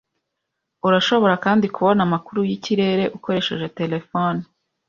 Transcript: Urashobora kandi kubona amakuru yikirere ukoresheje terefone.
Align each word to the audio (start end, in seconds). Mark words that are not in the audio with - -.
Urashobora 0.87 1.35
kandi 1.45 1.65
kubona 1.75 2.01
amakuru 2.07 2.39
yikirere 2.49 3.03
ukoresheje 3.17 3.67
terefone. 3.77 4.41